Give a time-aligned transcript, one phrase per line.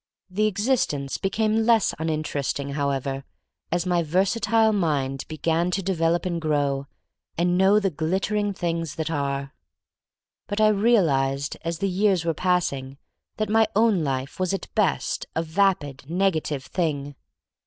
[0.31, 3.23] The existence became less uninterest ing, however,
[3.71, 6.87] as my versatile mind be gan to develop and grow
[7.37, 9.53] and know the THE STORY OF MARY MAC LANE Q glittering things that are.
[10.47, 12.97] But I real ized as the years were passing
[13.37, 17.13] that my own life was at best a vapid, negative thing.